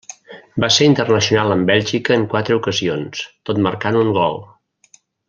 Va 0.63 0.69
ser 0.77 0.87
internacional 0.91 1.53
amb 1.55 1.69
Bèlgica 1.71 2.17
en 2.21 2.25
quatre 2.33 2.57
ocasions, 2.63 3.23
tot 3.51 3.63
marcant 3.67 4.01
un 4.05 4.11
gol. 4.21 4.41